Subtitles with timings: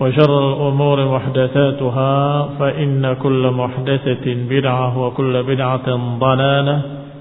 [0.00, 2.12] وشر الأمور محدثاتها
[2.58, 5.88] فإن كل محدثة بدعة وكل بدعة
[6.20, 6.76] ضلالة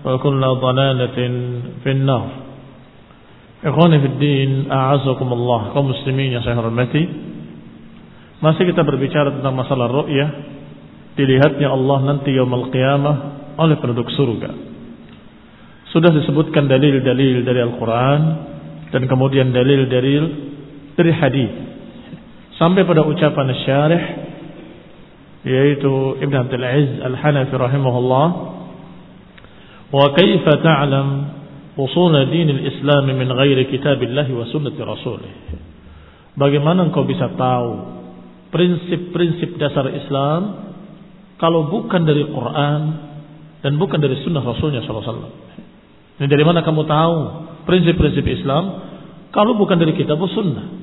[0.06, 1.18] وكل ضلالة
[1.84, 2.28] في النار
[3.66, 7.02] Ikhwani fi din, a'azakumullah, kaum muslimin yang saya hormati.
[8.38, 10.30] Masih kita berbicara tentang masalah ru'yah,
[11.18, 13.16] dilihatnya Allah nanti yaumul qiyamah
[13.58, 14.53] oleh penduduk surga.
[15.90, 18.22] Sudah disebutkan dalil-dalil dari Al-Quran
[18.94, 20.24] dan kemudian dalil-dalil
[20.94, 21.69] dari hadis
[22.60, 24.04] sampai pada ucapan syarih
[25.48, 28.26] yaitu Ibn Abdul Aziz Al-Hanafi rahimahullah
[29.88, 31.09] wa kaifa ta'lam
[31.81, 35.34] usul din al-Islam min ghairi kitabillah wa sunnati rasulih
[36.37, 37.69] Bagaimana engkau bisa tahu
[38.54, 40.72] prinsip-prinsip dasar Islam
[41.37, 42.81] kalau bukan dari Quran
[43.60, 45.04] dan bukan dari sunnah Rasulnya SAW.
[46.16, 47.16] Ini dari mana kamu tahu
[47.69, 48.65] prinsip-prinsip Islam
[49.37, 50.80] kalau bukan dari kitab sunnah?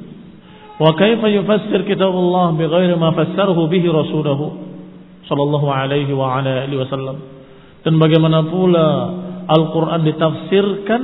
[0.77, 4.45] Wa yufassir kitab Allah bighairi ma fassarahu bihi rasuluhu
[5.25, 7.17] sallallahu alaihi wa ala alihi wasallam.
[7.81, 8.87] Dan bagaimana pula
[9.47, 11.01] Al-Qur'an ditafsirkan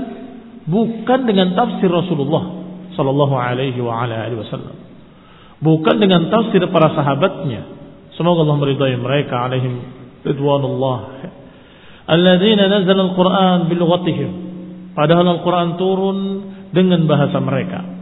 [0.70, 2.44] bukan dengan tafsir Rasulullah
[2.94, 4.76] sallallahu alaihi wa ala alihi wasallam.
[5.64, 7.66] Bukan dengan tafsir para sahabatnya.
[8.14, 9.80] Semoga Allah meridai mereka alaihim
[10.22, 10.98] ridwanullah.
[12.14, 14.32] Alladzina nazzala al-Qur'an bilughatihim.
[14.94, 16.18] Padahal Al-Qur'an turun
[16.70, 17.93] dengan bahasa mereka.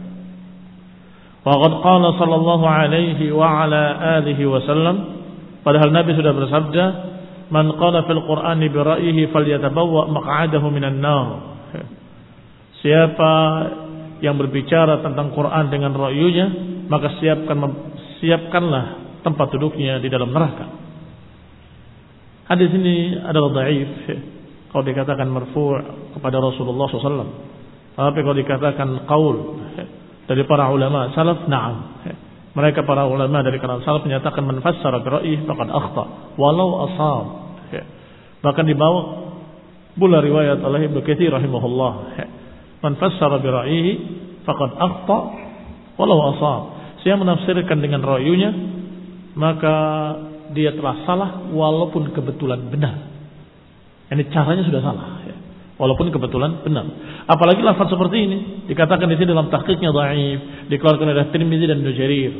[1.42, 3.82] Waqad qala sallallahu alaihi wa ala
[4.22, 4.96] alihi wasallam
[5.66, 6.84] padahal Nabi sudah bersabda
[7.50, 11.28] man qala fil Qur'ani bi ra'yihi falyatabawwa maq'adahu minan nar.
[12.78, 13.32] Siapa
[14.22, 16.46] yang berbicara tentang Quran dengan ra'yunya
[16.86, 17.58] maka siapkan
[18.22, 20.66] siapkanlah tempat duduknya di dalam neraka.
[22.46, 23.90] Hadis ini adalah dhaif
[24.70, 25.74] kalau dikatakan marfu'
[26.14, 27.50] kepada Rasulullah SAW.
[27.92, 29.36] Tapi kalau dikatakan qaul
[30.26, 31.74] dari para ulama salaf, na'am.
[32.52, 36.04] Mereka para ulama dari kalangan salaf menyatakan man bi ra'yih faqad akhta
[36.36, 37.24] walau asab.
[38.44, 39.00] Bahkan dibawa
[39.96, 41.92] pula riwayat oleh Ibnu Katsir rahimahullah.
[42.84, 43.92] Man fassara bi ra'yihi
[44.44, 45.18] faqad akhta
[45.96, 46.62] walau asab.
[47.00, 48.50] Saya menafsirkan dengan ra'yunya
[49.32, 49.76] maka
[50.52, 53.08] dia telah salah walaupun kebetulan benar.
[54.12, 55.21] Ini caranya sudah salah.
[55.82, 56.86] Walaupun kebetulan benar.
[57.26, 58.38] Apalagi lafaz seperti ini
[58.70, 62.32] dikatakan di sini dalam tahqiqnya dhaif, dikeluarkan oleh Tirmizi dan Nujarir.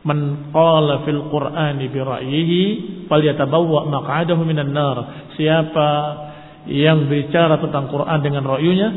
[0.00, 2.62] Man qala fil Qur'ani bi ra'yihi
[3.04, 5.28] falyatabawwa maq'adahu minan nar.
[5.36, 5.90] Siapa
[6.72, 8.88] yang bicara tentang Quran dengan ra'yunya,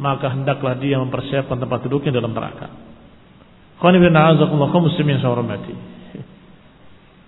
[0.00, 2.72] maka hendaklah dia mempersiapkan tempat duduknya dalam neraka.
[3.76, 4.72] Qani bin a'azakumullah.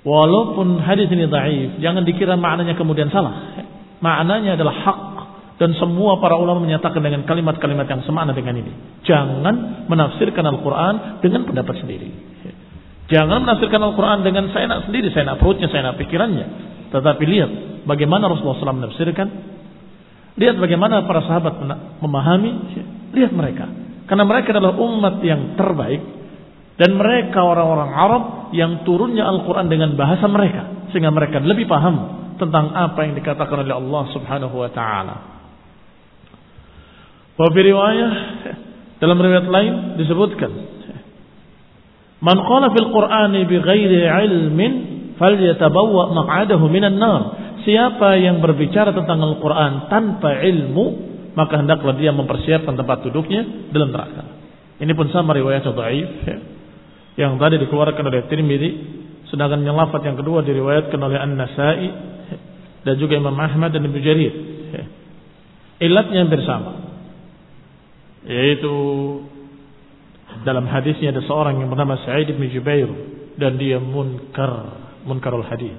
[0.00, 3.69] Walaupun hadis ini dhaif, jangan dikira maknanya kemudian salah.
[4.00, 4.99] Maknanya adalah hak
[5.61, 8.73] dan semua para ulama menyatakan dengan kalimat-kalimat yang semakna dengan ini.
[9.05, 12.09] Jangan menafsirkan Al-Quran dengan pendapat sendiri.
[13.12, 16.47] Jangan menafsirkan Al-Quran dengan saya nak sendiri, saya nak perutnya, saya nak pikirannya.
[16.97, 17.51] Tetapi lihat
[17.85, 19.29] bagaimana Rasulullah SAW menafsirkan.
[20.41, 21.61] Lihat bagaimana para sahabat
[22.01, 22.81] memahami.
[23.12, 23.69] Lihat mereka.
[24.09, 26.01] Karena mereka adalah umat yang terbaik.
[26.81, 28.23] Dan mereka orang-orang Arab
[28.57, 30.89] yang turunnya Al-Quran dengan bahasa mereka.
[30.89, 35.30] Sehingga mereka lebih paham tentang apa yang dikatakan oleh Allah subhanahu wa ta'ala.
[37.40, 38.12] Wabi riwayah,
[39.00, 40.50] dalam riwayat lain disebutkan.
[42.20, 44.72] Man qala fil Qur'ani bi ghairi ilmin
[45.16, 47.20] falyatabawwa maq'adahu minan nar.
[47.64, 50.84] Siapa yang berbicara tentang Al-Quran tanpa ilmu,
[51.32, 54.37] maka hendaklah dia mempersiapkan tempat duduknya dalam neraka.
[54.81, 56.37] Ini pun sama riwayat dhaif ya.
[57.25, 58.70] yang tadi dikeluarkan oleh Tirmidzi,
[59.32, 61.88] sedangkan yang lafaz yang kedua diriwayatkan oleh An-Nasa'i
[62.84, 64.32] dan juga Imam Ahmad dan Ibnu Jarir.
[64.76, 64.84] Ya.
[65.84, 66.89] Ilatnya hampir sama.
[68.25, 68.75] Yaitu
[70.44, 72.88] dalam hadisnya ada seorang yang bernama Sa'id bin Jubair
[73.40, 74.76] dan dia munkar,
[75.08, 75.72] munkarul hadis.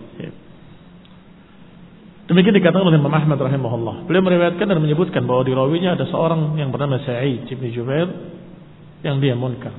[2.31, 4.07] Demikian dikatakan oleh Imam Ahmad rahimahullah.
[4.07, 8.07] Beliau meriwayatkan dan menyebutkan bahwa di rawinya ada seorang yang bernama Sa'id bin Jubair
[9.03, 9.75] yang dia munkar.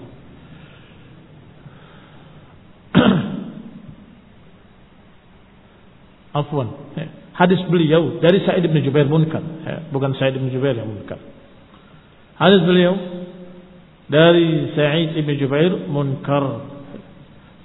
[6.37, 6.77] Afwan.
[7.33, 9.41] Hadis beliau dari Sa'id bin Jubair munkar,
[9.89, 11.17] bukan Sa'id bin Jubair yang munkar.
[12.43, 12.95] Hadis beliau
[14.11, 16.75] dari Sa'id bin Jubair munkar.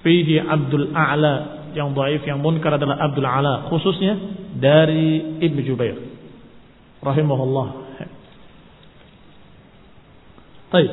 [0.06, 4.14] Fihi Abdul A'la yang dhaif yang munkar adalah Abdul Ala khususnya
[4.58, 5.98] dari Ibnu Jubair
[7.02, 7.68] rahimahullah.
[10.68, 10.92] Baik.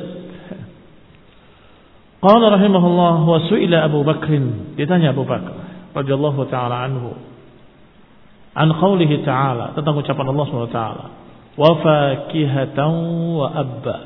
[2.25, 4.33] Qala rahimahullah wa su'ila Abu Bakr
[4.73, 7.13] ditanya Abu Bakar radhiyallahu taala anhu
[8.55, 11.05] an qaulihi ta'ala tentang ucapan Allah Subhanahu wa taala
[11.55, 12.93] wa fakihatan
[13.35, 13.97] wa abba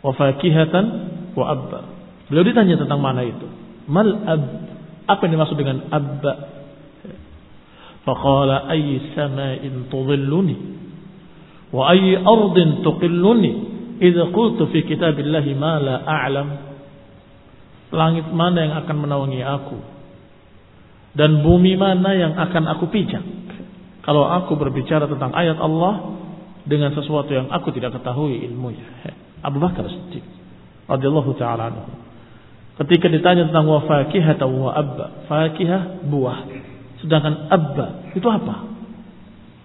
[0.00, 0.84] wa fakihatan
[1.36, 1.80] wa abba
[2.28, 3.46] beliau ditanya tentang mana itu
[3.88, 4.68] mal ab
[5.08, 6.32] apa yang dimaksud dengan abba?
[8.04, 10.56] Faqala ayy sama'in tudhilluni
[11.72, 13.52] wa ayy ardin tuqilluni
[14.04, 16.48] idza qultu fi kitabillahi ma la a'lam.
[17.88, 19.78] Langit mana yang akan menaungi aku?
[21.16, 23.24] Dan bumi mana yang akan aku pijak?
[24.04, 26.20] Kalau aku berbicara tentang ayat Allah
[26.68, 28.84] dengan sesuatu yang aku tidak ketahui ilmunya.
[29.40, 30.22] Abu Bakar Siddiq
[30.86, 31.84] radhiyallahu taala anhu.
[32.84, 36.38] Ketika ditanya tentang wa fakihah atau wa abba, fakihah buah.
[37.02, 38.68] Sedangkan abba itu apa?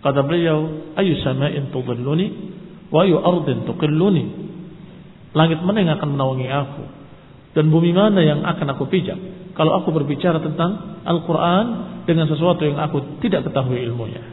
[0.04, 2.28] Kata beliau, ayu sama'in tudilluni
[2.90, 4.26] wa ayu ardin tuqilluni.
[5.34, 6.84] Langit mana yang akan menaungi aku?
[7.54, 9.18] Dan bumi mana yang akan aku pijak?
[9.54, 11.66] Kalau aku berbicara tentang Al-Quran
[12.10, 14.33] dengan sesuatu yang aku tidak ketahui ilmunya.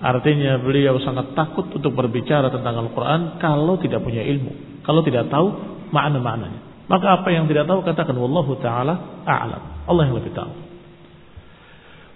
[0.00, 4.80] Artinya beliau sangat takut untuk berbicara tentang Al-Quran kalau tidak punya ilmu.
[4.80, 5.48] Kalau tidak tahu
[5.92, 6.88] makna-maknanya.
[6.88, 9.84] Maka apa yang tidak tahu katakan wallahu taala a'lam.
[9.84, 10.52] Allah yang lebih tahu.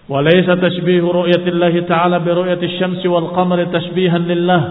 [0.05, 4.63] Walaysa tashbihu ru'yatillahi ta'ala bi ru'yati syamsi wal qamari tashbihan lillah.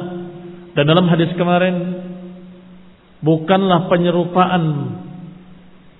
[0.73, 2.01] Dan dalam hadis kemarin
[3.21, 4.63] bukanlah penyerupaan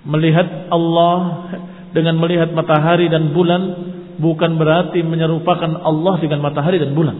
[0.09, 1.49] melihat Allah
[1.93, 7.15] dengan melihat matahari dan bulan bukan berarti menyerupakan Allah dengan matahari dan bulan.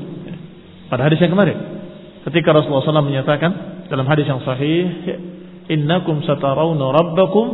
[0.90, 1.58] Pada hadis yang kemarin
[2.30, 3.52] ketika Rasulullah SAW menyatakan
[3.90, 4.90] dalam hadis yang sahih
[5.68, 7.46] innakum satarawna rabbakum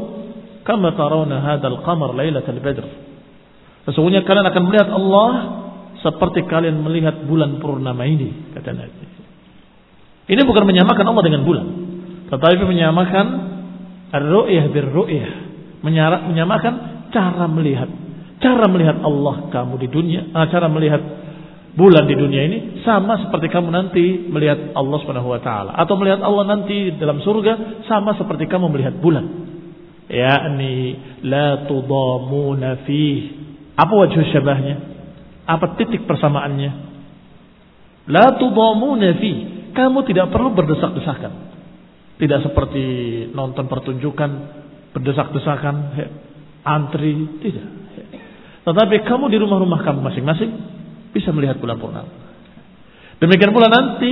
[0.67, 2.85] kama tarawna hadzal qamar lailatal badr.
[3.87, 5.31] Sesungguhnya kalian akan melihat Allah
[5.99, 9.05] seperti kalian melihat bulan purnama ini kata Nabi.
[10.29, 11.65] Ini bukan menyamakan Allah dengan bulan,
[12.29, 13.25] tetapi menyamakan
[14.13, 15.31] ar-ru'yah bir-ru'yah,
[16.29, 16.73] menyamakan
[17.09, 17.89] cara melihat.
[18.39, 21.03] Cara melihat Allah kamu di dunia, ah, cara melihat
[21.75, 26.23] bulan di dunia ini sama seperti kamu nanti melihat Allah Subhanahu wa taala atau melihat
[26.23, 29.47] Allah nanti dalam surga sama seperti kamu melihat bulan.
[30.09, 30.75] Yakni
[31.27, 33.05] la tudamuna fi.
[33.77, 34.75] Apa wajah syabahnya?
[35.45, 36.71] Apa titik persamaannya?
[38.09, 39.33] La tudamuna fi.
[39.69, 41.33] Kamu tidak perlu berdesak-desakan.
[42.19, 42.83] Tidak seperti
[43.31, 44.31] nonton pertunjukan
[44.91, 45.75] berdesak-desakan,
[46.65, 47.67] antri, tidak.
[48.69, 50.51] Tetapi kamu di rumah-rumah kamu masing-masing
[51.09, 52.11] bisa melihat bulan purnama.
[53.17, 54.11] Demikian pula nanti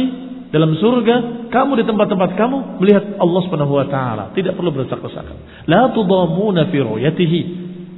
[0.50, 5.68] dalam surga kamu di tempat-tempat kamu melihat Allah Subhanahu wa taala, tidak perlu berdesak-desakan.
[5.70, 7.40] La tudamuna fi ru'yatihi.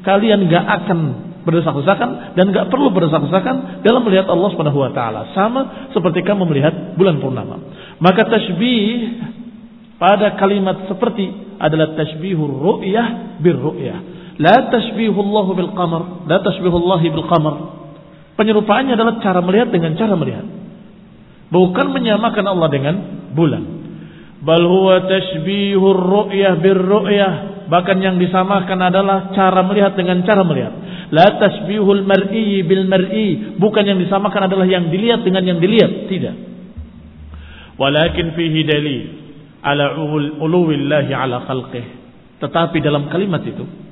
[0.04, 1.00] Kalian enggak akan
[1.48, 7.00] berdesak-desakan dan enggak perlu berdesak-desakan dalam melihat Allah Subhanahu wa taala, sama seperti kamu melihat
[7.00, 7.56] bulan purnama.
[8.04, 9.16] Maka tasbih
[9.96, 14.19] pada kalimat seperti adalah tasbihur ru'yah bir ru'yah.
[14.40, 17.56] La tashbihullahu bil qamar, la tashbihullahi bil qamar.
[18.40, 20.48] Penyerupaannya adalah cara melihat dengan cara melihat.
[21.52, 22.96] Bukan menyamakan Allah dengan
[23.36, 23.64] bulan.
[24.40, 27.34] Bal huwa tashbihur ru'yah bir ru'yah.
[27.68, 30.74] Bahkan yang disamakan adalah cara melihat dengan cara melihat.
[31.12, 33.60] La tasbihul mar'i bil mar'i.
[33.60, 36.08] Bukan yang disamakan adalah yang dilihat dengan yang dilihat.
[36.10, 36.36] Tidak.
[37.78, 39.02] Walakin fihi dalil
[39.62, 40.00] ala
[40.42, 41.86] uluwillahi ala khalqih.
[42.40, 43.89] Tetapi dalam kalimat itu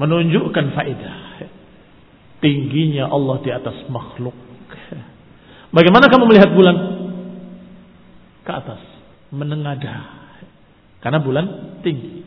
[0.00, 1.16] menunjukkan faedah
[2.40, 4.34] tingginya Allah di atas makhluk.
[5.70, 6.76] Bagaimana kamu melihat bulan?
[8.42, 8.80] Ke atas,
[9.30, 10.00] menengadah.
[11.04, 11.46] Karena bulan
[11.84, 12.26] tinggi.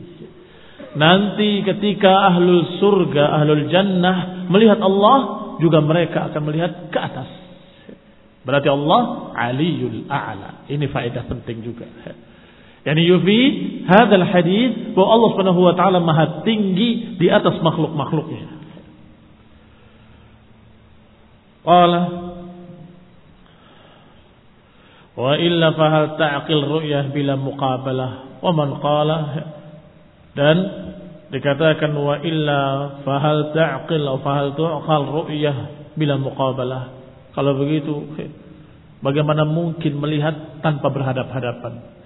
[0.94, 7.30] Nanti ketika ahlul surga, ahlul jannah melihat Allah, juga mereka akan melihat ke atas.
[8.46, 10.66] Berarti Allah aliyul a'la.
[10.70, 11.86] Ini faedah penting juga.
[12.84, 13.40] Yani yufi
[13.88, 18.52] hadal hadis bahwa Allah Subhanahu wa taala maha tinggi di atas makhluk-makhluknya.
[21.64, 22.02] Qala
[25.16, 29.18] wa illa fahal ta'qil ru'yah bila muqabalah wa man qala
[30.36, 30.56] dan
[31.32, 32.60] dikatakan wa illa
[33.00, 35.56] fahal ta'qil atau fahal tu'qal ru'yah
[35.96, 36.92] bila muqabalah.
[37.32, 38.12] Kalau begitu
[39.00, 42.03] bagaimana mungkin melihat tanpa berhadap-hadapan?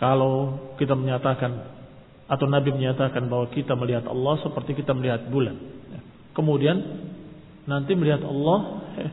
[0.00, 1.76] Kalau kita menyatakan
[2.24, 5.60] atau Nabi menyatakan bahwa kita melihat Allah seperti kita melihat bulan.
[6.32, 6.78] Kemudian
[7.68, 9.12] nanti melihat Allah eh,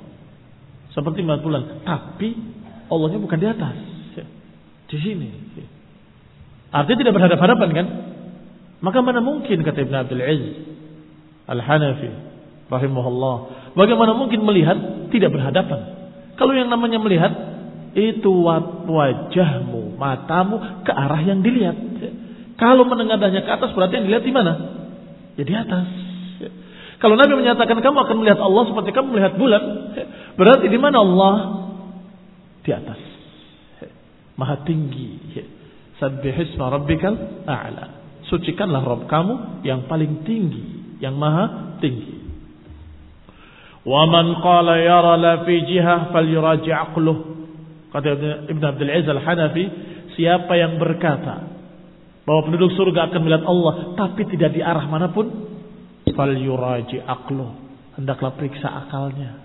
[0.96, 2.38] seperti melihat bulan, tapi
[2.88, 3.76] Allahnya bukan di atas,
[4.88, 5.30] di sini.
[6.72, 7.88] Artinya tidak berhadapan-hadapan kan?
[8.80, 10.56] Maka mana mungkin kata Ibn Abdul Aziz
[11.50, 12.10] Al-Hanafi
[12.70, 13.36] rahimahullah,
[13.74, 14.78] bagaimana mungkin melihat
[15.10, 15.80] tidak berhadapan?
[16.38, 17.34] Kalau yang namanya melihat
[17.98, 18.30] itu
[18.86, 21.76] wajahmu, matamu ke arah yang dilihat.
[22.58, 24.54] Kalau menengadahnya ke atas berarti yang dilihat di mana?
[25.38, 25.88] Ya di atas.
[26.98, 29.62] Kalau Nabi menyatakan kamu akan melihat Allah seperti kamu melihat bulan,
[30.34, 31.36] berarti di mana Allah?
[32.66, 32.98] Di atas.
[34.34, 35.38] Maha tinggi.
[36.02, 37.86] Sabbihisma rabbikal a'la.
[38.30, 42.18] Sucikanlah Rabb kamu yang paling tinggi, yang maha tinggi.
[43.88, 46.12] Wa man qala yara la fi jihah.
[47.88, 48.08] Kata
[48.52, 49.64] Ibn Abdul Aziz Al-Hanafi,
[50.20, 51.48] siapa yang berkata
[52.28, 55.32] bahwa penduduk surga akan melihat Allah tapi tidak di arah mana pun,
[56.12, 57.48] fal yuraji aqlu.
[57.96, 59.42] Hendaklah periksa akalnya.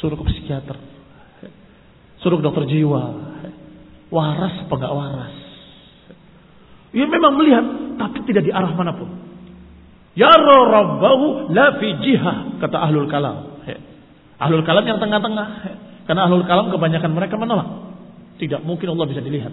[0.00, 0.76] Suruh ke psikiater.
[2.24, 3.02] Suruh ke dokter jiwa.
[4.10, 5.36] Waras apa enggak waras?
[6.96, 7.64] Ia memang melihat
[8.00, 9.10] tapi tidak di arah mana pun.
[10.16, 13.60] Ya rabbahu la fi jihah kata ahlul kalam.
[14.40, 15.48] Ahlul kalam yang tengah-tengah.
[16.06, 17.68] Karena ahlul kalam kebanyakan mereka menolak.
[18.38, 19.52] Tidak mungkin Allah bisa dilihat.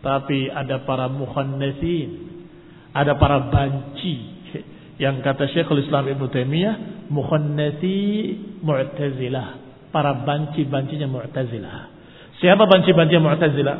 [0.00, 2.30] Tapi ada para muhannasin.
[2.94, 4.38] Ada para banci.
[5.00, 6.74] Yang kata Syekhul Islam Ibn Taimiyah.
[7.10, 7.98] Muhannasi
[8.62, 9.48] mu'tazilah.
[9.90, 11.76] Para banci-bancinya mu'tazilah.
[12.38, 13.76] Siapa banci-banci mu'tazilah?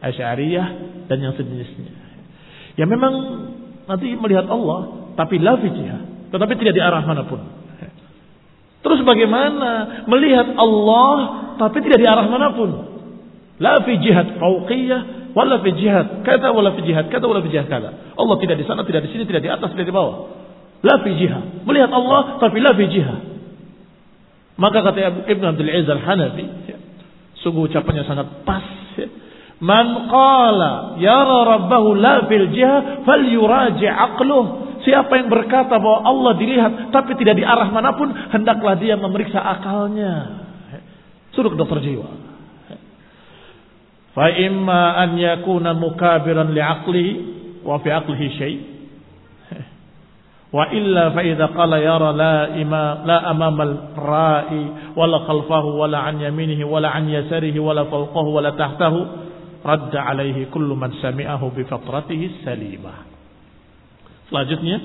[0.00, 0.66] Asy'ariyah
[1.10, 1.92] dan yang sejenisnya.
[2.80, 3.12] Ya memang
[3.84, 5.12] nanti melihat Allah.
[5.14, 7.63] Tapi la Tetapi tidak di arah mana pun.
[8.84, 11.16] Terus bagaimana melihat Allah
[11.56, 12.70] tapi tidak di arah mana pun?
[13.56, 17.64] La fi jihad fauqiyah wala fi jihad kata wala fi jihad kata wala fi jihad
[17.64, 18.12] kata.
[18.12, 20.28] Allah tidak di sana, tidak di sini, tidak di atas, tidak di bawah.
[20.84, 21.64] La fi jihad.
[21.64, 23.20] Melihat Allah tapi la fi jihad.
[24.60, 26.44] Maka kata Ibn Abdul Aziz Al-Hanafi,
[27.42, 28.84] sungguh ucapannya sangat pas.
[29.64, 36.92] Man qala yara rabbahu la fil jihad falyuraji aqluh Siapa yang berkata bahwa Allah dilihat
[36.92, 40.44] tapi tidak di arah mana pun, hendaklah dia memeriksa akalnya.
[41.32, 42.08] Suruh ke dokter jiwa.
[44.14, 47.12] Fa imma an yakuna mukabiran li aqlihi
[47.64, 48.56] wa fi aqlihi syai.
[50.54, 56.22] Wa illa fa idza qala yara la ima la amama al-ra'i wala khalfahu wala an
[56.22, 58.98] yaminihi wala an yasarihi wala fawqahu wala tahtahu
[59.66, 63.13] radda alaihi kullu man sami'ahu bi fatratihi salimah.
[64.28, 64.76] Selanjutnya,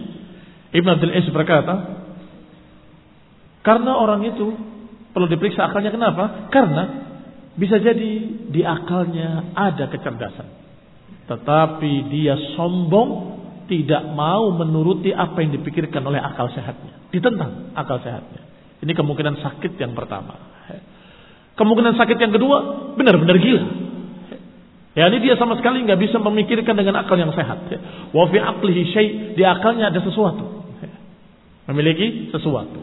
[0.75, 1.75] Ibn Abdul Is berkata,
[3.63, 4.55] karena orang itu
[5.11, 6.49] perlu diperiksa akalnya kenapa?
[6.53, 6.83] Karena
[7.59, 8.11] bisa jadi
[8.47, 10.47] di akalnya ada kecerdasan.
[11.27, 13.37] Tetapi dia sombong
[13.69, 17.05] tidak mau menuruti apa yang dipikirkan oleh akal sehatnya.
[17.13, 18.41] Ditentang akal sehatnya.
[18.81, 20.39] Ini kemungkinan sakit yang pertama.
[21.59, 22.57] Kemungkinan sakit yang kedua
[22.95, 23.88] benar-benar gila.
[24.97, 27.69] Ya ini dia sama sekali nggak bisa memikirkan dengan akal yang sehat.
[28.09, 30.65] Wa fi aqlihi syai' di akalnya ada sesuatu.
[31.69, 32.81] Memiliki sesuatu.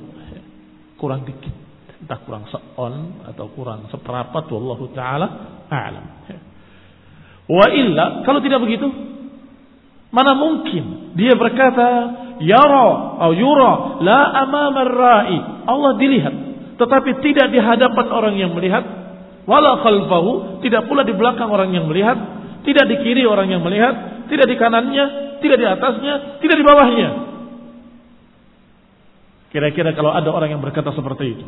[0.97, 1.51] Kurang dikit.
[2.07, 5.27] Entah kurang seon atau kurang seperapat wallahu taala
[5.67, 6.07] a'lam.
[7.51, 8.87] Wa illa kalau tidak begitu
[10.15, 11.89] mana mungkin dia berkata
[12.41, 15.37] yara atau yura la amama rai
[15.67, 16.35] Allah dilihat
[16.79, 19.06] tetapi tidak di hadapan orang yang melihat
[19.47, 22.19] Wala khalfahu, tidak pula di belakang orang yang melihat,
[22.67, 27.09] tidak di kiri orang yang melihat, tidak di kanannya, tidak di atasnya, tidak di bawahnya.
[29.55, 31.47] Kira-kira kalau ada orang yang berkata seperti itu,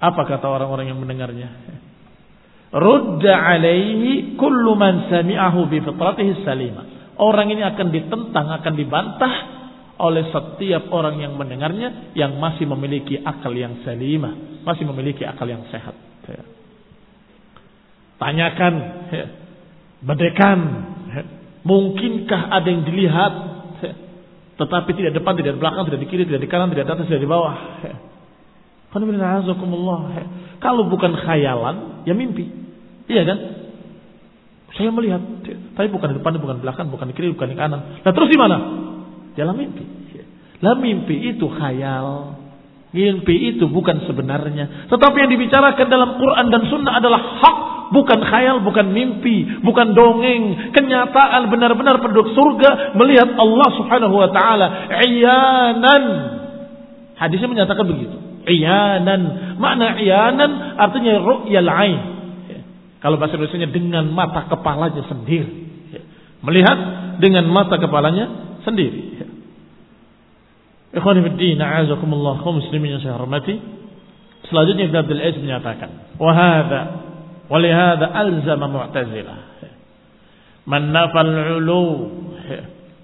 [0.00, 1.52] apa kata orang-orang yang mendengarnya?
[2.72, 7.14] Rudda alaihi kullu man sami'ahu bi fitratihi salima.
[7.20, 9.34] Orang ini akan ditentang, akan dibantah
[10.00, 15.62] oleh setiap orang yang mendengarnya yang masih memiliki akal yang salimah, masih memiliki akal yang
[15.68, 16.11] sehat.
[18.18, 18.74] Tanyakan,
[20.06, 20.58] bedekan,
[21.66, 23.32] mungkinkah ada yang dilihat
[24.62, 27.22] tetapi tidak depan, tidak belakang, tidak di kiri, tidak di kanan, tidak di atas, tidak
[27.24, 27.56] di bawah.
[30.62, 32.46] Kalau bukan khayalan, ya mimpi.
[33.08, 33.38] Iya kan?
[34.76, 35.20] Saya melihat,
[35.76, 37.80] tapi bukan di depan, bukan di belakang, bukan di kiri, bukan di kanan.
[38.04, 38.56] Nah terus di mana?
[39.34, 39.84] Dalam mimpi.
[40.62, 42.38] Lah mimpi itu khayal.
[42.92, 44.88] Mimpi itu bukan sebenarnya.
[44.92, 47.58] Tetapi yang dibicarakan dalam Quran dan Sunnah adalah hak.
[47.92, 50.72] Bukan khayal, bukan mimpi, bukan dongeng.
[50.72, 54.66] Kenyataan benar-benar penduduk surga melihat Allah subhanahu wa ta'ala.
[55.08, 56.04] Iyanan.
[57.16, 58.16] Hadisnya menyatakan begitu.
[58.48, 59.56] Iyanan.
[59.60, 62.00] Makna iyanan artinya ru'yal ain.
[63.00, 65.52] Kalau bahasa Indonesia dengan mata kepalanya sendiri.
[66.42, 66.78] Melihat
[67.20, 69.21] dengan mata kepalanya sendiri.
[70.92, 73.56] Ikhwan Fiddin, a'azakumullah, kaum muslimin yang saya hormati.
[74.48, 76.80] Selanjutnya Ibn Abdul Aziz menyatakan, wahada,
[77.48, 79.38] walihada alzama mu'tazilah.
[80.68, 82.12] Man nafal ulu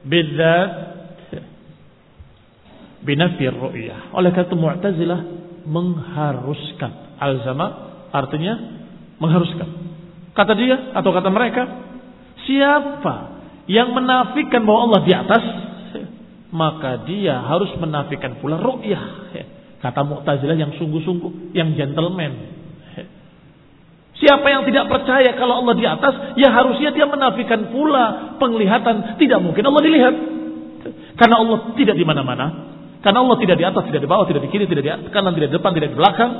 [0.04, 0.70] bidzat
[3.02, 4.12] binafir ru'yah.
[4.12, 5.20] Oleh kata mu'tazilah
[5.64, 7.16] mengharuskan.
[7.18, 7.66] Alzama
[8.12, 8.54] artinya
[9.16, 9.68] mengharuskan.
[10.36, 11.62] Kata dia atau kata mereka,
[12.46, 15.44] siapa yang menafikan bahwa Allah di atas,
[16.48, 19.04] maka dia harus menafikan pula ru'yah.
[19.78, 22.58] Kata Mu'tazilah yang sungguh-sungguh, yang gentleman.
[24.18, 29.14] Siapa yang tidak percaya kalau Allah di atas, ya harusnya dia menafikan pula penglihatan.
[29.14, 30.14] Tidak mungkin Allah dilihat.
[31.14, 32.46] Karena Allah tidak di mana-mana.
[32.98, 35.54] Karena Allah tidak di atas, tidak di bawah, tidak di kiri, tidak di kanan, tidak
[35.54, 36.30] di depan, tidak di belakang.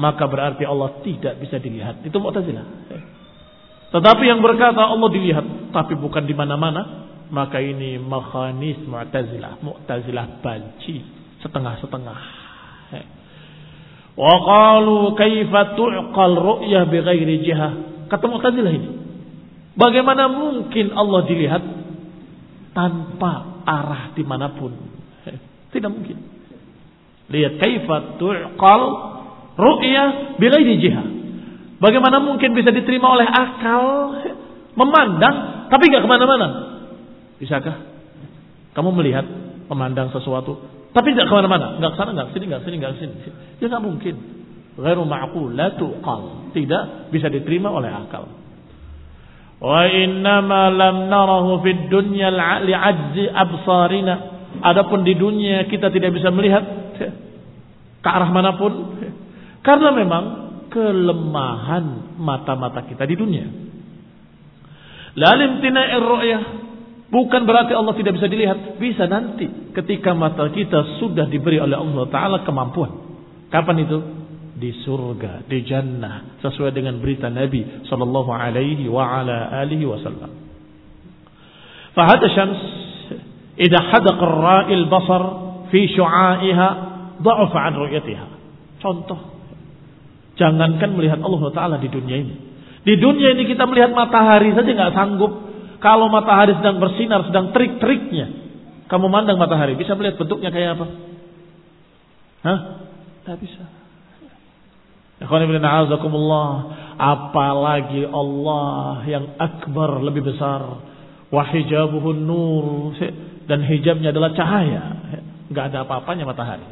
[0.00, 2.00] Maka berarti Allah tidak bisa dilihat.
[2.00, 2.64] Itu Mu'tazilah.
[3.92, 9.62] Tetapi yang berkata Allah dilihat, tapi bukan di mana-mana maka ini makhanis Mu'tazilah.
[9.62, 11.02] Mu'tazilah banci
[11.42, 12.18] setengah-setengah.
[14.16, 17.72] Wa qalu kaifa tu'qal ru'yah bighairi jihah.
[18.08, 18.90] Kata Mu'tazilah ini.
[19.76, 21.62] Bagaimana mungkin Allah dilihat
[22.72, 24.72] tanpa arah di mana pun?
[25.68, 26.16] Tidak mungkin.
[27.28, 28.82] Lihat kaifa tu'qal
[29.58, 31.06] ru'yah bighairi jihah.
[31.76, 33.84] Bagaimana mungkin bisa diterima oleh akal
[34.72, 36.75] memandang tapi nggak ke mana-mana?
[37.36, 37.74] Bisakah
[38.76, 39.24] kamu melihat,
[39.72, 40.60] memandang sesuatu,
[40.96, 43.14] tapi tidak ke mana-mana, nggak sana, nggak sini, nggak sini, nggak sini.
[43.60, 44.14] Ya nggak mungkin.
[44.76, 46.52] Ghairu ma'qulatu qal.
[46.56, 48.28] Tidak bisa diterima oleh akal.
[49.60, 52.32] Wa innama lam narahu fid dunya
[52.64, 54.14] li'ajzi absarina.
[54.56, 56.64] Adapun di dunia kita tidak bisa melihat
[58.00, 58.72] ke arah mana pun
[59.60, 60.24] karena memang
[60.72, 63.46] kelemahan mata-mata kita di dunia.
[65.16, 66.65] Lalim tina'ir ru'yah
[67.06, 68.82] Bukan berarti Allah tidak bisa dilihat.
[68.82, 72.90] Bisa nanti ketika mata kita sudah diberi oleh Allah Ta'ala kemampuan.
[73.46, 73.98] Kapan itu?
[74.56, 76.42] Di surga, di jannah.
[76.42, 80.30] Sesuai dengan berita Nabi Sallallahu Alaihi wa ala alihi wasallam.
[81.94, 82.60] Fahada syams.
[83.56, 85.22] Ida hadaq ra'il basar
[85.70, 86.68] fi syu'a'iha
[87.22, 88.26] da'ufa an ru'yatiha.
[88.82, 89.20] Contoh.
[90.36, 92.34] Jangankan melihat Allah Ta'ala di dunia ini.
[92.82, 95.45] Di dunia ini kita melihat matahari saja nggak sanggup
[95.86, 98.26] kalau matahari sedang bersinar, sedang terik-teriknya,
[98.90, 100.86] kamu mandang matahari, bisa melihat bentuknya kayak apa?
[102.42, 102.58] Hah?
[103.22, 103.62] Tidak bisa.
[106.98, 110.82] Apalagi Allah yang akbar lebih besar.
[111.30, 112.98] Wahijabuhun nur.
[113.46, 114.82] Dan hijabnya adalah cahaya.
[115.54, 116.66] Gak ada apa-apanya matahari.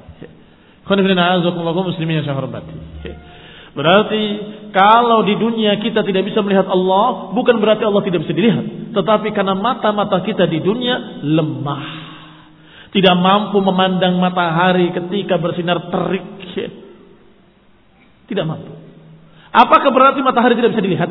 [3.74, 4.22] Berarti
[4.74, 8.90] kalau di dunia kita tidak bisa melihat Allah, bukan berarti Allah tidak bisa dilihat.
[8.90, 11.86] Tetapi karena mata-mata kita di dunia lemah.
[12.90, 16.26] Tidak mampu memandang matahari ketika bersinar terik.
[18.26, 18.74] Tidak mampu.
[19.54, 21.10] Apakah berarti matahari tidak bisa dilihat?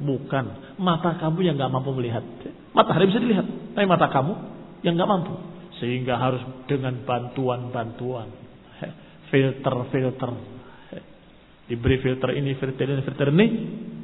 [0.00, 0.44] Bukan.
[0.80, 2.24] Mata kamu yang gak mampu melihat.
[2.72, 3.44] Matahari bisa dilihat.
[3.76, 4.32] Tapi mata kamu
[4.80, 5.36] yang gak mampu.
[5.84, 8.32] Sehingga harus dengan bantuan-bantuan.
[9.28, 10.51] Filter-filter
[11.72, 13.46] diberi filter ini, filter ini, filter ini,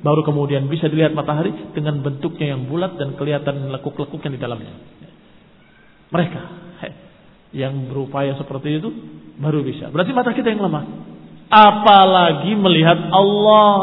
[0.00, 4.72] baru kemudian bisa dilihat matahari dengan bentuknya yang bulat dan kelihatan lekuk-lekuk yang di dalamnya.
[6.09, 6.40] Mereka
[7.52, 8.88] yang berupaya seperti itu
[9.40, 9.88] baru bisa.
[9.88, 10.85] Berarti mata kita yang lemah.
[11.48, 13.76] Apalagi melihat Allah.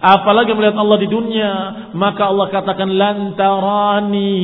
[0.00, 1.52] Apalagi melihat Allah di dunia.
[1.92, 4.36] Maka Allah katakan lantarani.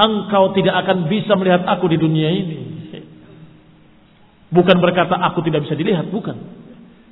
[0.00, 2.58] Engkau tidak akan bisa melihat aku di dunia ini.
[4.48, 6.63] Bukan berkata aku tidak bisa dilihat, bukan.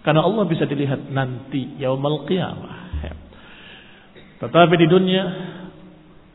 [0.03, 2.83] Karena Allah bisa dilihat nanti yaumal qiyamah.
[4.43, 5.25] Tetapi di dunia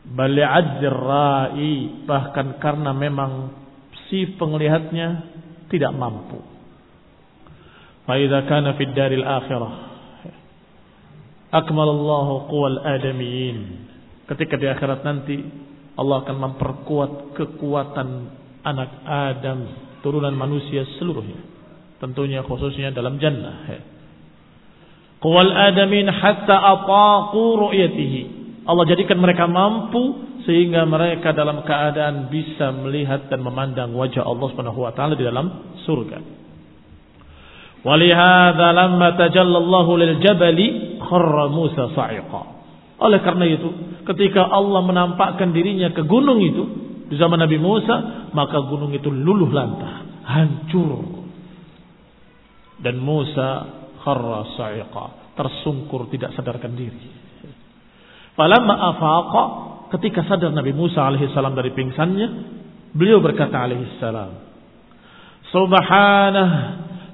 [0.08, 3.52] bali'adzir ra'i bahkan karena memang
[4.08, 5.28] si penglihatnya
[5.68, 6.40] tidak mampu.
[8.08, 9.72] Fa'idha kana fid daril akhirah
[11.52, 13.88] akmalallahu quwal adamiyin.
[14.28, 15.36] Ketika di akhirat nanti
[15.96, 18.08] Allah akan memperkuat kekuatan
[18.64, 19.58] anak Adam,
[20.00, 21.57] turunan manusia seluruhnya.
[21.98, 23.66] Tentunya khususnya dalam jannah.
[25.18, 28.20] Quwal adamin hatta ataqu ru'yatihi.
[28.68, 34.80] Allah jadikan mereka mampu sehingga mereka dalam keadaan bisa melihat dan memandang wajah Allah Subhanahu
[34.86, 36.18] wa taala di dalam surga.
[37.82, 42.42] Walihada lamma tajallallahu lil jabali kharra Musa sa'iqa.
[42.98, 43.68] Oleh karena itu,
[44.06, 46.62] ketika Allah menampakkan dirinya ke gunung itu
[47.08, 51.17] di zaman Nabi Musa, maka gunung itu luluh lantah, hancur.
[52.78, 53.66] Dan Musa
[54.02, 57.02] kharra sa'iqa, tersungkur tidak sadarkan diri.
[58.38, 59.42] Falamma afaqa,
[59.98, 62.28] ketika sadar Nabi Musa alaihissalam dari pingsannya,
[62.94, 64.46] beliau berkata alaihissalam,
[65.48, 66.50] Subhanah,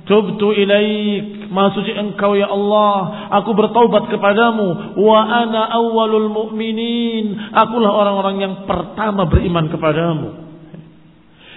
[0.05, 8.37] tubtu ilaik, suci engkau ya Allah, aku bertaubat kepadamu, wa ana awwalul mu'minin, akulah orang-orang
[8.42, 10.29] yang pertama beriman kepadamu.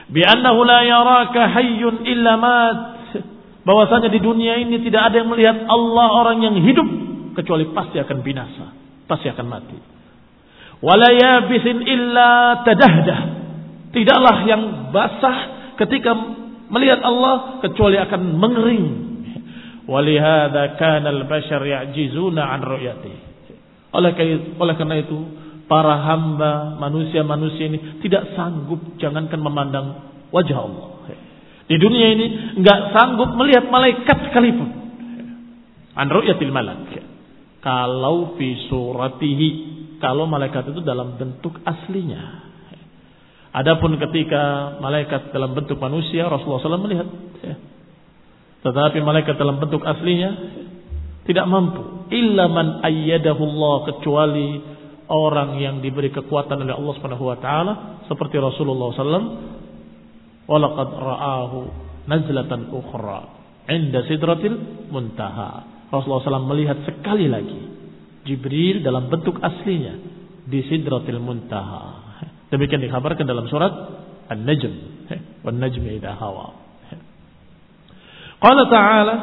[0.08, 2.78] Bi annahu la yaraka hayyun illa mat,
[3.68, 6.88] bahwasanya di dunia ini tidak ada yang melihat Allah orang yang hidup
[7.36, 8.66] kecuali pasti akan binasa,
[9.12, 9.78] pasti akan mati.
[10.80, 13.20] Wala yabisin illa tadahdah.
[13.92, 14.64] Tidaklah yang
[14.96, 15.38] basah
[15.76, 16.16] ketika
[16.72, 18.86] melihat Allah kecuali akan mengering.
[19.88, 23.14] Walihada kana al-bashar ya'jizuna an ru'yati.
[23.96, 24.12] Oleh
[24.60, 25.18] oleh karena itu
[25.68, 29.88] para hamba manusia-manusia ini tidak sanggup jangankan memandang
[30.32, 30.88] wajah Allah.
[31.68, 32.26] Di dunia ini
[32.56, 34.70] enggak sanggup melihat malaikat sekalipun.
[36.00, 36.96] An ru'yatil malak.
[37.60, 39.50] Kalau fi suratihi,
[40.00, 42.48] kalau malaikat itu dalam bentuk aslinya.
[43.52, 47.08] Adapun ketika malaikat dalam bentuk manusia, Rasulullah SAW melihat.
[48.64, 50.30] Tetapi malaikat dalam bentuk aslinya
[51.28, 52.08] tidak mampu.
[52.14, 54.48] Illa man ayyadahu Allah kecuali
[55.08, 57.74] orang yang diberi kekuatan oleh Allah Subhanahu wa taala
[58.08, 59.28] seperti Rasulullah SAW
[60.48, 61.60] Walaqad ra'ahu
[62.08, 63.20] nazlatan ukhra
[63.68, 65.68] inda sidratil muntaha.
[65.92, 67.62] Rasulullah SAW melihat sekali lagi
[68.28, 69.96] Jibril dalam bentuk aslinya
[70.48, 72.08] di sidratil muntaha.
[72.52, 73.72] Demikian dikabarkan dalam surat
[74.28, 74.74] An-Najm.
[75.44, 76.56] Wan najmi idha hawa.
[78.44, 79.16] Qala ta'ala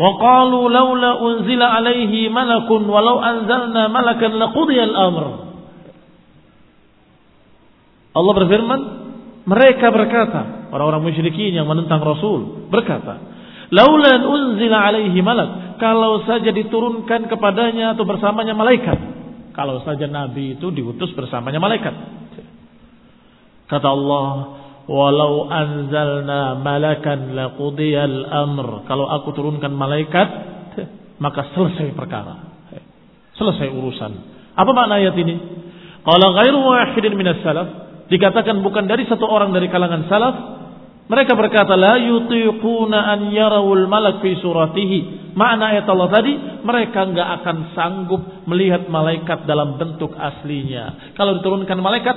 [0.00, 5.24] wa qalu laula unzila alaihi malakun walau anzalna malakan laqudiya al-amr.
[8.10, 8.80] Allah berfirman,
[9.48, 13.16] mereka berkata, orang-orang musyrikin yang menentang Rasul berkata,
[13.72, 18.98] "Laulan unzila alaihi malak." Kalau saja diturunkan kepadanya atau bersamanya malaikat.
[19.56, 21.94] Kalau saja nabi itu diutus bersamanya malaikat.
[23.64, 24.28] Kata Allah,
[24.84, 30.28] "Walau anzalna malakan laqudiyal amr." Kalau aku turunkan malaikat,
[31.16, 32.52] maka selesai perkara.
[33.40, 34.12] Selesai urusan.
[34.52, 35.34] Apa makna ayat ini?
[36.04, 40.36] Qala ghairu wahidin minas salaf dikatakan bukan dari satu orang dari kalangan salaf.
[41.10, 45.32] Mereka berkata la yutiquna an yarawul malak fi suratihi.
[45.34, 51.14] Makna ayat Allah tadi mereka enggak akan sanggup melihat malaikat dalam bentuk aslinya.
[51.18, 52.16] Kalau diturunkan malaikat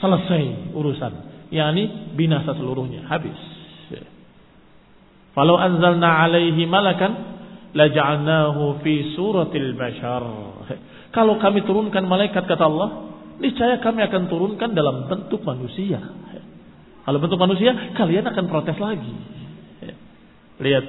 [0.00, 1.12] selesai urusan.
[1.52, 3.36] Yakni binasa seluruhnya habis.
[5.34, 7.12] Kalau anzalna alaihi malakan
[7.74, 10.24] laja'alnahu fi suratil bashar.
[11.10, 15.98] Kalau kami turunkan malaikat kata Allah niscaya kami akan turunkan dalam bentuk manusia.
[17.04, 19.14] Kalau bentuk manusia, kalian akan protes lagi.
[20.56, 20.86] Lihat,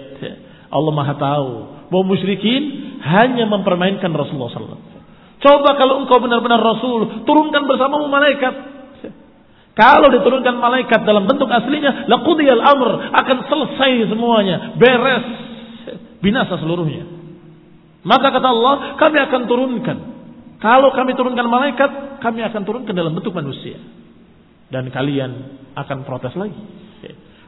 [0.72, 1.52] Allah Maha tahu
[1.92, 4.96] bahwa musyrikin hanya mempermainkan Rasulullah SAW.
[5.44, 8.74] Coba kalau engkau benar-benar Rasul, turunkan bersamamu malaikat.
[9.76, 15.26] Kalau diturunkan malaikat dalam bentuk aslinya, laqudiyal amr akan selesai semuanya, beres,
[16.24, 17.04] binasa seluruhnya.
[18.08, 20.15] Maka kata Allah, kami akan turunkan
[20.66, 23.78] kalau kami turunkan malaikat, kami akan turunkan dalam bentuk manusia.
[24.74, 26.58] Dan kalian akan protes lagi.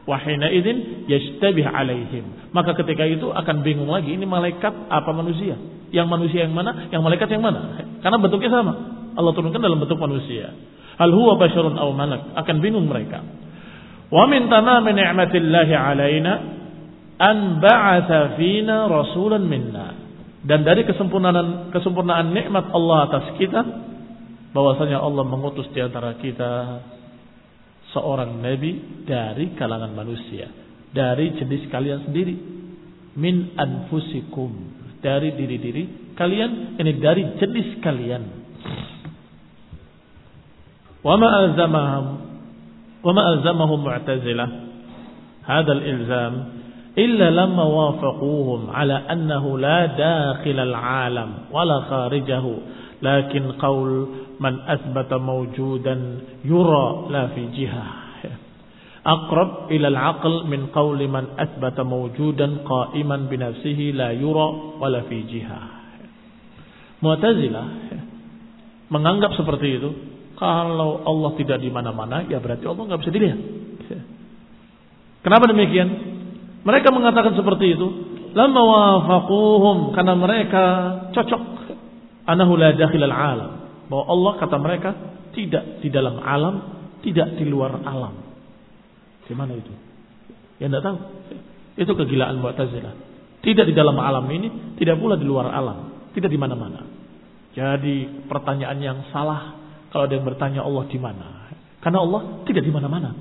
[0.06, 2.54] Wahina idin yashtabih alaihim.
[2.54, 4.14] Maka ketika itu akan bingung lagi.
[4.14, 5.58] Ini malaikat apa manusia?
[5.90, 6.94] Yang manusia yang mana?
[6.94, 7.82] Yang malaikat yang mana?
[8.06, 8.74] Karena bentuknya sama.
[9.18, 10.54] Allah turunkan dalam bentuk manusia.
[11.02, 12.38] Hal huwa basyarun aw malak.
[12.38, 13.26] Akan bingung mereka.
[14.14, 16.34] Wa min tamami ni'matillahi alaina
[17.18, 20.07] an ba'atha fina rasulan minna
[20.46, 23.62] dan dari kesempurnaan kesempurnaan nikmat Allah atas kita
[24.54, 26.82] bahwasanya Allah mengutus di antara kita
[27.94, 30.50] seorang nabi dari kalangan manusia,
[30.94, 32.36] dari jenis kalian sendiri.
[33.18, 34.54] Min anfusikum,
[35.02, 38.24] dari diri-diri kalian, ini dari jenis kalian.
[41.02, 41.50] Wa ma
[43.02, 44.50] wa ma mu'tazilah.
[45.48, 46.34] Hadzal ilzam
[46.98, 52.54] illa lamma wafaquhum ala annahu la dakhilal alam wala kharijahu
[53.06, 53.92] lakin qaul
[54.42, 57.90] man asbata mawjudan yura la fi jihah
[59.08, 65.18] aqrab ila al-aql min qauli man asbata mawjudan qa'iman bi nafsihi la yura wala fi
[65.24, 65.78] jihah
[66.98, 67.68] Mu'tazilah
[68.90, 69.90] menganggap seperti itu.
[70.38, 73.40] Kalau Allah tidak di mana-mana ya berarti Allah nggak bisa dilihat.
[75.26, 75.90] Kenapa demikian?
[76.68, 77.88] Mereka mengatakan seperti itu
[78.36, 80.64] lama wafaquhum karena mereka
[81.16, 81.44] cocok
[82.28, 83.52] anahu la dakhil al alam
[83.88, 84.90] bahwa Allah kata mereka
[85.32, 86.56] tidak di dalam alam,
[87.06, 88.20] tidak di luar alam.
[89.24, 89.72] Di mana itu?
[90.60, 90.98] Ya tidak tahu.
[91.78, 92.94] Itu kegilaan Mu'tazilah.
[93.46, 96.84] Tidak di dalam alam ini, tidak pula di luar alam, tidak di mana-mana.
[97.54, 99.56] Jadi pertanyaan yang salah
[99.94, 101.48] kalau ada yang bertanya Allah di mana?
[101.80, 103.14] Karena Allah tidak di mana-mana.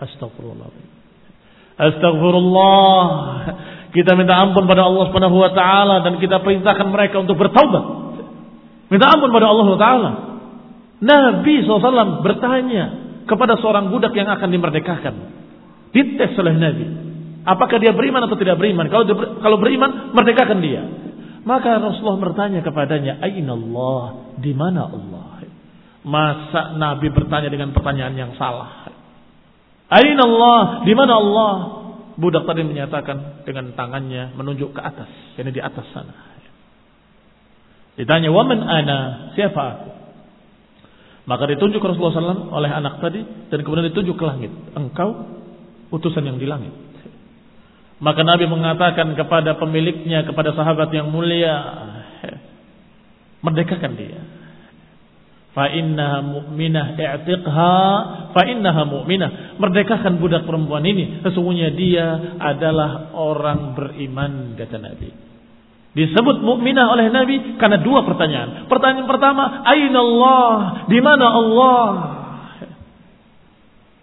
[0.00, 0.93] Astagfirullah.
[1.74, 3.02] Astagfirullah.
[3.94, 7.84] Kita minta ampun pada Allah Subhanahu wa taala dan kita perintahkan mereka untuk bertaubat.
[8.90, 10.10] Minta ampun pada Allah taala.
[11.04, 12.84] Nabi SAW bertanya
[13.26, 15.14] kepada seorang budak yang akan dimerdekakan.
[15.94, 16.86] Dites oleh Nabi.
[17.44, 18.88] Apakah dia beriman atau tidak beriman?
[18.88, 19.04] Kalau
[19.38, 20.82] kalau beriman, merdekakan dia.
[21.44, 24.32] Maka Rasulullah bertanya kepadanya, Aina Allah?
[24.40, 25.44] Di mana Allah?
[26.04, 28.93] Masa Nabi bertanya dengan pertanyaan yang salah?
[29.94, 30.82] Aina Allah?
[30.82, 31.54] Di mana Allah?
[32.18, 36.14] Budak tadi menyatakan dengan tangannya menunjuk ke atas, ini di atas sana.
[37.98, 38.98] Ditanya, "Waman ana?"
[39.34, 39.90] Siapa aku?
[41.24, 44.52] Maka ditunjuk Rasulullah SAW oleh anak tadi dan kemudian ditunjuk ke langit.
[44.76, 45.24] Engkau
[45.90, 46.74] utusan yang di langit.
[48.02, 51.54] Maka Nabi mengatakan kepada pemiliknya, kepada sahabat yang mulia,
[53.40, 54.20] merdekakan dia.
[55.54, 57.78] Fa innaha mu'minah i'tiqha
[58.34, 59.54] fa innaha mu'minah.
[59.62, 62.06] Merdekakan budak perempuan ini, sesungguhnya dia
[62.42, 65.34] adalah orang beriman kata Nabi.
[65.94, 68.66] Disebut mukminah oleh Nabi karena dua pertanyaan.
[68.66, 70.50] Pertanyaan pertama, Aina Allah?
[70.90, 71.86] Di mana Allah?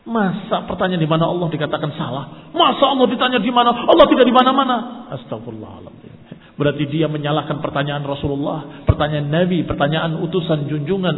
[0.07, 2.47] Masa pertanyaan di mana Allah dikatakan salah?
[2.55, 3.75] Masa Allah ditanya di mana?
[3.75, 4.75] Allah tidak di mana-mana.
[5.19, 6.15] Astagfirullahaladzim.
[6.59, 11.15] Berarti dia menyalahkan pertanyaan Rasulullah, pertanyaan Nabi, pertanyaan utusan junjungan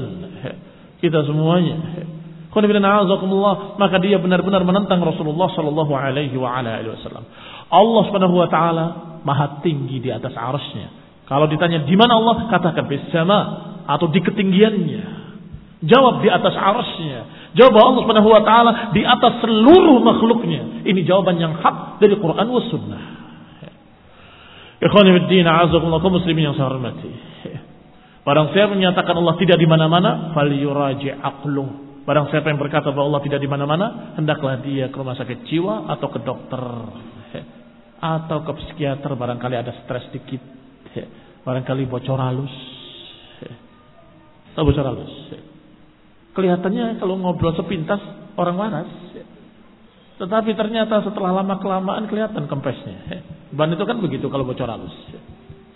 [1.04, 2.06] kita semuanya.
[2.54, 7.26] Maka dia benar-benar menentang Rasulullah Sallallahu Alaihi Wasallam.
[7.74, 8.86] Allah Subhanahu Wa Taala
[9.26, 11.02] maha tinggi di atas arasnya.
[11.26, 13.38] Kalau ditanya di mana Allah, katakan bersama
[13.90, 15.04] atau di ketinggiannya.
[15.84, 17.52] Jawab di atas arasnya.
[17.58, 20.86] Jawab Allah Subhanahu Wa Taala di atas seluruh makhluknya.
[20.86, 23.23] Ini jawaban yang hak dari Quran was Sunnah.
[24.84, 27.08] Ikhwan fillah, azakumullah muslimin yang saya hormati.
[28.28, 32.04] Barang siapa menyatakan Allah tidak di mana-mana, fal yuraji aqluh.
[32.04, 35.88] Barang siapa yang berkata bahwa Allah tidak di mana-mana, hendaklah dia ke rumah sakit jiwa
[35.88, 36.64] atau ke dokter
[38.04, 40.44] atau ke psikiater barangkali ada stres dikit.
[41.48, 42.52] Barangkali bocor halus.
[44.52, 45.14] Tahu bocor halus?
[46.36, 48.04] Kelihatannya kalau ngobrol sepintas
[48.36, 48.92] orang waras.
[50.20, 53.23] Tetapi ternyata setelah lama kelamaan kelihatan kempesnya.
[53.54, 54.94] Ban itu kan begitu kalau bocor halus.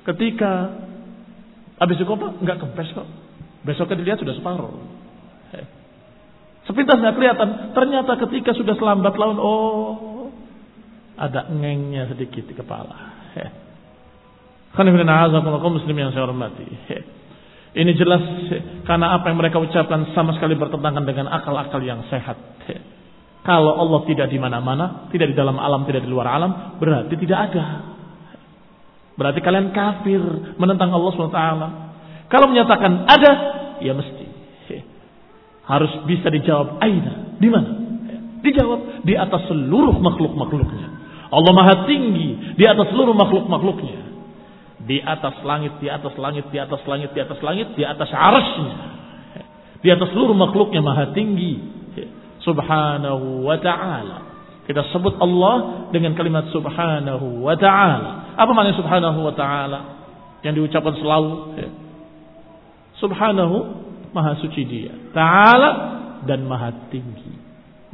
[0.03, 0.73] Ketika
[1.77, 2.27] Habis itu apa?
[2.41, 3.07] Enggak kempes kok.
[3.61, 4.73] Besoknya dilihat sudah separuh.
[6.65, 7.49] Sepintas nggak kelihatan.
[7.71, 10.27] Ternyata ketika sudah selambat laun, oh
[11.15, 13.15] ada ngengnya sedikit di kepala.
[15.71, 16.67] muslim yang saya hormati.
[17.77, 18.21] Ini jelas
[18.89, 22.35] karena apa yang mereka ucapkan sama sekali bertentangan dengan akal-akal yang sehat.
[23.47, 27.39] Kalau Allah tidak di mana-mana, tidak di dalam alam, tidak di luar alam, berarti tidak
[27.47, 27.95] ada.
[29.15, 30.19] Berarti kalian kafir
[30.59, 31.41] menentang Allah SWT.
[32.27, 33.31] Kalau menyatakan ada,
[33.79, 34.27] ya mesti.
[35.67, 37.39] Harus bisa dijawab aina.
[37.39, 37.71] Di mana?
[38.39, 40.87] Dijawab di atas seluruh makhluk-makhluknya.
[41.27, 43.99] Allah maha tinggi di atas seluruh makhluk-makhluknya.
[44.87, 48.75] Di atas langit, di atas langit, di atas langit, di atas langit, di atas arasnya.
[49.83, 51.76] Di atas seluruh makhluknya maha tinggi.
[52.47, 54.17] Subhanahu wa ta'ala.
[54.67, 58.35] Kita sebut Allah dengan kalimat subhanahu wa ta'ala.
[58.35, 59.79] Apa makna subhanahu wa ta'ala?
[60.43, 61.31] Yang diucapkan selalu.
[61.59, 61.69] Ya.
[62.99, 63.55] Subhanahu,
[64.11, 64.91] maha suci dia.
[65.15, 65.69] Ta'ala
[66.27, 67.31] dan maha tinggi.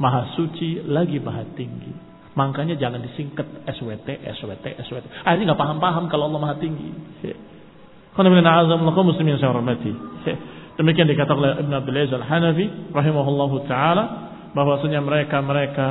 [0.02, 1.94] Maha suci lagi maha tinggi.
[2.34, 4.10] Makanya jangan disingkat SWT,
[4.42, 5.06] SWT, SWT.
[5.22, 6.90] Ini gak paham-paham kalau Allah maha tinggi.
[7.22, 7.38] Ya.
[10.26, 10.36] Ya.
[10.74, 15.88] Demikian dikatakan oleh Ibn Abdul Aziz Al-Hanafi rahimahullahu taala bahwasanya mereka-mereka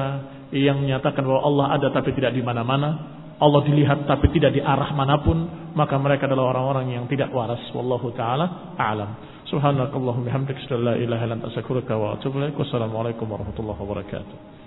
[0.56, 2.89] yang menyatakan bahwa Allah ada tapi tidak di mana-mana,
[3.38, 5.38] Allah dilihat tapi tidak di arah mana pun,
[5.76, 7.62] maka mereka adalah orang-orang yang tidak waras.
[7.76, 9.43] Wallahu taala a'lam.
[9.52, 10.47] Subhanakallahumma an
[10.82, 12.56] la ilaha illa anta astaghfiruka wa atubu ilaik.
[12.56, 14.62] Wassalamualaikum warahmatullahi wabarakatuh.